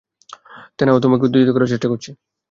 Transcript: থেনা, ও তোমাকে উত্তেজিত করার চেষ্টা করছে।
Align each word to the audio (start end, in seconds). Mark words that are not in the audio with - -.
থেনা, 0.77 0.91
ও 0.93 1.03
তোমাকে 1.03 1.23
উত্তেজিত 1.25 1.49
করার 1.51 1.71
চেষ্টা 1.71 1.87
করছে। 1.91 2.09